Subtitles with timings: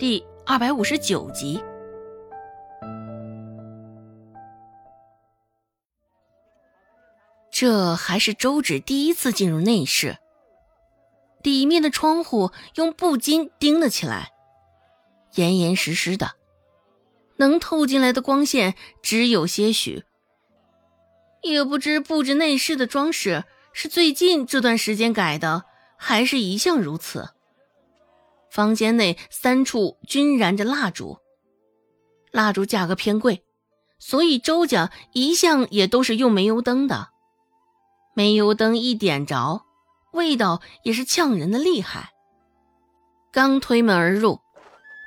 [0.00, 1.62] 第二百五十九集。
[7.50, 10.16] 这还是周芷第一次进入内室。
[11.42, 14.30] 里面的窗户用布巾钉了起来，
[15.34, 16.30] 严严实实的，
[17.36, 20.04] 能透进来的光线只有些许。
[21.42, 23.44] 也不知布置内饰的装饰
[23.74, 25.66] 是最近这段时间改的，
[25.98, 27.34] 还是一向如此。
[28.50, 31.18] 房间内三处均燃着蜡烛，
[32.30, 33.44] 蜡烛价格偏贵，
[33.98, 37.08] 所以周家一向也都是用煤油灯的。
[38.14, 39.64] 煤油灯一点着。
[40.12, 42.10] 味道也是呛人的厉害。
[43.30, 44.40] 刚推门而入，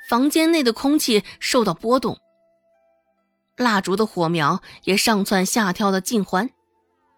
[0.08, 2.16] 房间内的空气受到波动，
[3.58, 6.48] 蜡烛的火苗也上蹿下跳的尽欢，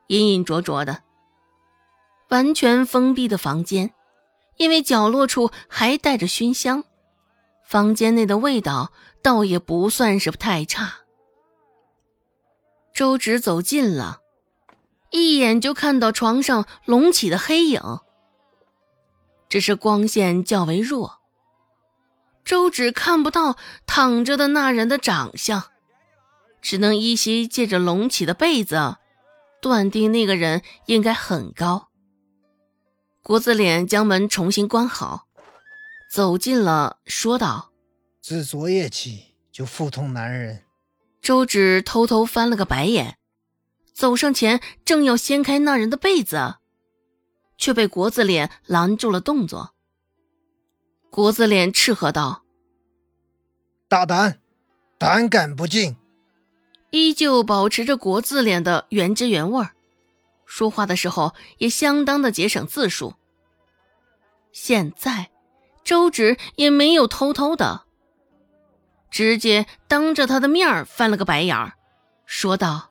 [0.08, 1.04] 隐隐灼灼的。
[2.28, 3.92] 完全封闭的房间，
[4.56, 6.84] 因为角落处还带着熏香，
[7.65, 8.92] 房间内的味道
[9.23, 11.01] 倒也不算是太差。
[12.95, 14.21] 周芷走近了。
[15.10, 17.80] 一眼就看到床上隆起的黑影，
[19.48, 21.20] 只是光线较为弱，
[22.45, 25.63] 周芷看不到躺着的那人的长相，
[26.60, 28.96] 只能依稀借着隆起的被子，
[29.63, 31.88] 断定那个人应该很高。
[33.27, 35.27] 国字脸将门重新关好，
[36.09, 37.73] 走近了，说道
[38.23, 40.63] ：“自昨夜起就腹痛难忍。”
[41.21, 43.19] 周芷偷偷翻了个白眼。
[43.93, 46.59] 走上前，正要掀开那人的被子，
[47.59, 49.74] 却被国字脸拦住了动作。
[51.10, 52.45] 国字脸斥喝道
[53.91, 54.38] ：“大胆，
[54.99, 55.97] 胆敢不敬！”
[56.91, 59.74] 依旧保持着国字脸的原汁原味儿，
[60.46, 63.14] 说话的时候也相当的节省字数。
[64.52, 65.30] 现在，
[65.84, 67.82] 周芷也没有偷偷的，
[69.10, 71.74] 直接当着他的面翻了个白眼儿，
[72.24, 72.91] 说道。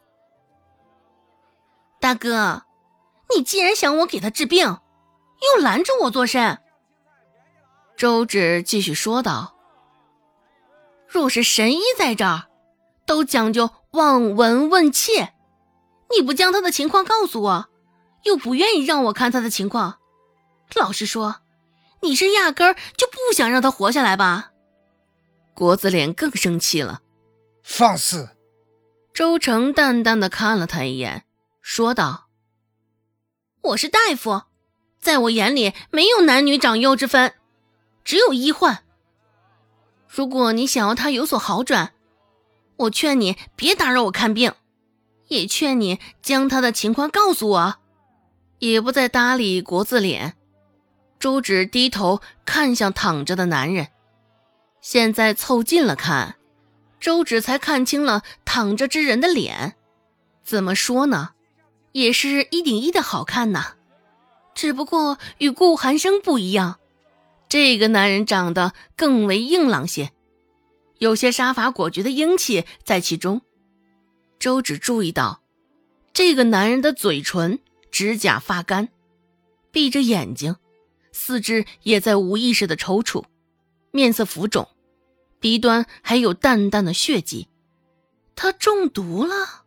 [2.00, 2.64] 大哥，
[3.36, 6.60] 你既然想我给他治病，又拦着我做甚？
[7.98, 9.56] 周芷继续说道
[11.08, 12.50] ：“若是神医在这儿，
[13.06, 15.34] 都讲究望闻问切。
[16.16, 17.70] 你不将他的情况告诉我，
[18.24, 20.00] 又不愿意让我看他的情况，
[20.76, 21.38] 老实说，
[22.02, 24.52] 你是压根儿就不想让他活下来吧？”
[25.54, 27.02] 国子脸更生气了，
[27.64, 28.30] 放肆！
[29.14, 31.24] 周成淡淡的看了他一眼。
[31.62, 32.28] 说道
[33.64, 34.44] ：“我是大夫，
[35.00, 37.34] 在我眼里没有男女长幼之分，
[38.04, 38.84] 只有医患。
[40.08, 41.94] 如果你想要他有所好转，
[42.76, 44.54] 我劝你别打扰我看病，
[45.28, 47.76] 也劝你将他的情况告诉我。”
[48.60, 50.34] 也不再搭理国字脸，
[51.20, 53.90] 周芷低头看向躺着的男人，
[54.82, 56.36] 现在凑近了看，
[57.00, 59.76] 周芷才看清了躺着之人的脸。
[60.44, 61.32] 怎么说呢？
[61.92, 63.74] 也是一顶一的好看呐，
[64.54, 66.80] 只不过与顾寒生不一样，
[67.50, 70.12] 这个男人长得更为硬朗些，
[70.98, 73.42] 有些杀伐果决的英气在其中。
[74.46, 75.42] 周芷注意到，
[76.14, 77.58] 这个男人的嘴唇、
[77.90, 78.90] 指甲发干，
[79.72, 80.58] 闭着眼睛，
[81.12, 83.24] 四肢也在无意识的抽搐，
[83.90, 84.70] 面色浮肿，
[85.40, 87.48] 鼻端还有淡淡的血迹，
[88.36, 89.64] 他中毒了。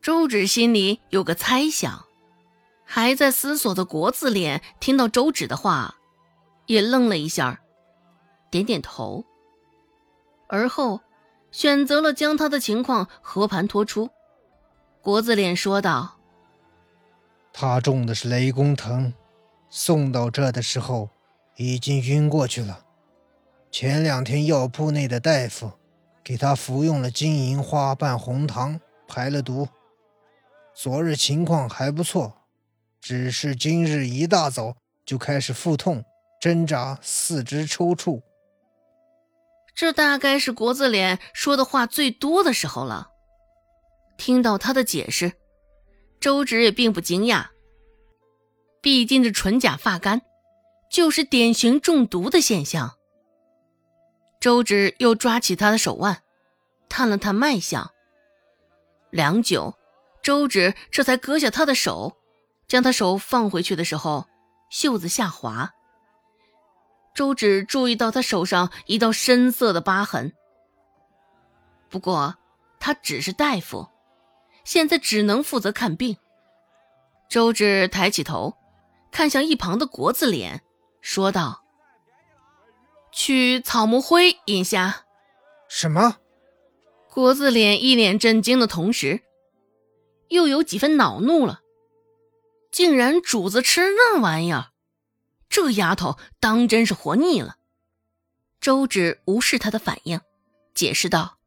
[0.00, 2.04] 周芷心里有个猜想，
[2.84, 5.96] 还在思索的国字脸听到周芷的话，
[6.66, 7.60] 也愣了一下，
[8.52, 9.24] 点点头，
[10.46, 11.00] 而后
[11.56, 14.10] 选择了将他的情况和盘托出。
[15.00, 16.18] 国字脸说道
[17.50, 19.14] ：“他中的是雷公藤，
[19.70, 21.08] 送到这的时候
[21.56, 22.84] 已经晕过去了。
[23.70, 25.72] 前两天药铺内的大夫
[26.22, 28.78] 给他服用了金银花瓣红糖，
[29.08, 29.66] 排了毒。”
[30.76, 32.34] 昨日情况还不错，
[33.00, 36.04] 只是今日一大早就开始腹痛、
[36.38, 38.20] 挣扎、四肢抽搐。
[39.76, 43.10] 这大概是国字脸说的话最多的时候了。
[44.16, 45.34] 听到他的解释，
[46.18, 47.48] 周芷也并不惊讶。
[48.80, 50.22] 毕竟这唇甲发干，
[50.90, 52.96] 就是典型中毒的现象。
[54.40, 56.22] 周芷又抓起他的手腕，
[56.88, 57.90] 探了探脉象，
[59.10, 59.76] 良久。
[60.22, 62.16] 周芷这才割下他的手，
[62.66, 64.26] 将他手放回去的时候，
[64.70, 65.72] 袖子下滑。
[67.16, 70.34] 周芷注意到他手上一道深色的疤痕。
[71.88, 72.36] 不过
[72.78, 73.88] 他只是大夫，
[74.64, 76.18] 现在只能负责看病。
[77.30, 78.54] 周芷抬起头，
[79.10, 80.62] 看向一旁的国字脸，
[81.00, 81.64] 说道
[83.10, 85.06] ：“取草木灰饮下。
[85.68, 86.18] 什么？
[87.10, 89.22] 国字脸一脸震惊的同时，
[90.28, 91.62] 又有几分恼怒了。
[92.70, 94.66] 竟然主子吃那玩意儿，
[95.56, 97.56] 这丫头当真是活腻了。
[98.60, 100.20] 周芷无视他的反应，
[100.74, 101.38] 解释道：“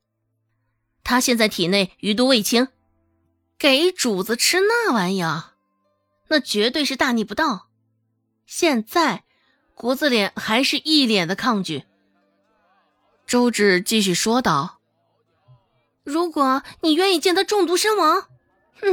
[1.06, 2.70] 他现在体内余毒未清，
[3.60, 5.52] 给主子吃那玩意儿，
[6.30, 7.68] 那绝对是大逆不道。”
[8.48, 9.26] 现在，
[9.76, 11.84] 国字脸还是一脸的抗拒。
[13.28, 14.80] 周芷继续说道
[16.04, 18.28] ：“如果你愿意见他中毒身亡，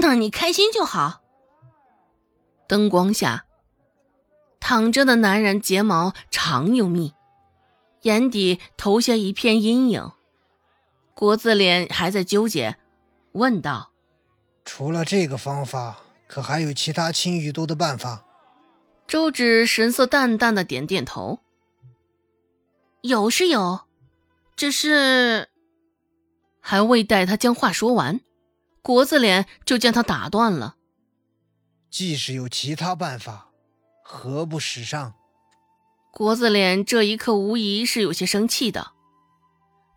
[0.02, 1.22] 那你开心就好。”
[2.68, 3.45] 灯光下，
[4.60, 7.14] 躺着的男人睫毛长又密，
[8.02, 10.12] 眼底投下一片阴影。
[11.14, 12.76] 国字脸还在纠结，
[13.32, 13.92] 问道
[14.64, 18.24] ：“除了这个方法，可还有其他清余毒的办法？”
[19.08, 21.38] 周芷神色淡淡的点点头
[23.02, 23.82] ：“有是有，
[24.56, 25.48] 只是……”
[26.60, 28.20] 还未待他将话说完，
[28.82, 30.74] 国字脸就将他打断了。
[31.88, 33.45] 即使有其他办法，
[34.08, 35.14] 何不使上？
[36.12, 38.92] 国字脸这一刻无疑是有些生气的，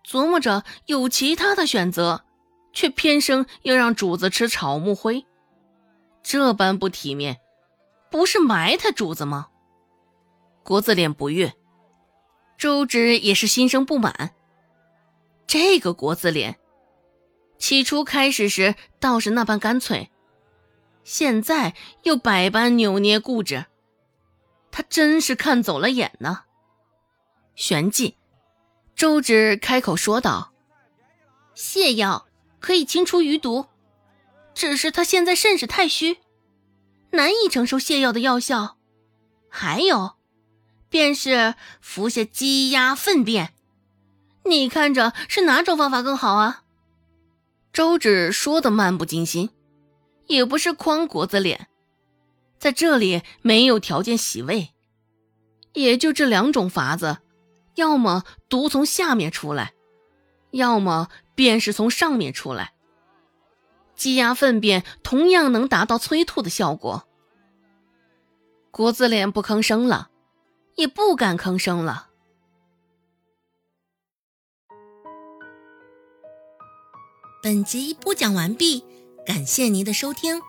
[0.03, 2.25] 琢磨着有其他的选择，
[2.73, 5.27] 却偏生要让主子吃草木灰，
[6.23, 7.38] 这般不体面。
[8.09, 9.50] 不是埋汰主子吗？
[10.63, 11.53] 国字脸不悦，
[12.57, 14.31] 周芷也是心生不满。
[15.45, 16.57] 这个国字脸，
[17.59, 20.09] 起初开始时倒是那般干脆，
[21.03, 23.65] 现在又百般扭捏固执，
[24.71, 26.44] 他真是看走了眼呢。
[27.56, 28.16] 旋即，
[28.95, 30.54] 周芷开口说道
[31.56, 32.27] ：“泻药
[32.60, 33.68] 可以清除余毒，
[34.54, 36.19] 只是他现在甚是太虚。”
[37.12, 38.77] 难以承受泻药的药效，
[39.50, 40.16] 还有，
[40.89, 43.51] 便是服下鸡鸭粪便，
[44.45, 46.62] 你看着是哪种方法更好啊？
[47.74, 49.50] 周芷说的漫不经心，
[50.27, 51.69] 也不是诓国子脸，
[52.59, 54.73] 在这里没有条件洗胃，
[55.73, 57.19] 也就这两种法子，
[57.75, 59.73] 要么毒从下面出来，
[60.51, 62.73] 要么便是从上面出来。
[63.95, 67.07] 鸡鸭粪便同样能达到催吐的效果。
[68.71, 70.09] 国字脸不吭声了，
[70.75, 72.09] 也不敢吭声了。
[77.41, 78.83] 本集播讲完毕，
[79.25, 80.49] 感谢您的收听。